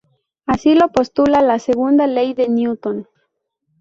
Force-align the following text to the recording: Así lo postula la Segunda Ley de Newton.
Así 0.47 0.73
lo 0.73 0.87
postula 0.91 1.43
la 1.43 1.59
Segunda 1.59 2.07
Ley 2.07 2.33
de 2.33 2.49
Newton. 2.49 3.07